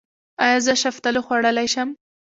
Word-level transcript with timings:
ایا 0.45 0.59
زه 0.65 0.73
شفتالو 0.83 1.21
خوړلی 1.25 1.67
شم؟ 1.73 1.89